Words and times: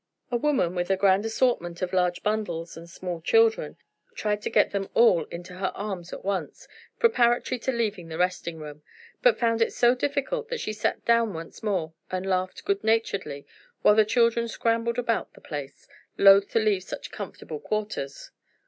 A 0.31 0.35
woman, 0.35 0.73
with 0.73 0.89
a 0.89 0.97
grand 0.97 1.25
assortment 1.27 1.83
of 1.83 1.93
large 1.93 2.23
bundles 2.23 2.75
and 2.75 2.89
small 2.89 3.21
children, 3.21 3.77
tried 4.15 4.41
to 4.41 4.49
get 4.49 4.71
them 4.71 4.89
all 4.95 5.25
into 5.25 5.53
her 5.57 5.71
arms 5.75 6.11
at 6.11 6.25
once, 6.25 6.67
preparatory 6.97 7.59
to 7.59 7.71
leaving 7.71 8.07
the 8.09 8.17
resting 8.17 8.57
room, 8.57 8.81
but 9.21 9.37
found 9.37 9.61
it 9.61 9.71
so 9.73 9.93
difficult 9.93 10.49
that 10.49 10.59
she 10.59 10.73
sat 10.73 11.05
down 11.05 11.35
once 11.35 11.61
more 11.61 11.93
and 12.09 12.25
laughed 12.25 12.65
good 12.65 12.83
naturedly, 12.83 13.45
while 13.83 13.93
the 13.93 14.03
children 14.03 14.47
scrambled 14.47 14.97
about 14.97 15.35
the 15.35 15.39
place, 15.41 15.87
loath 16.17 16.49
to 16.49 16.57
leave 16.57 16.81
such 16.81 17.11
comfortable 17.11 17.59
quarters. 17.59 18.31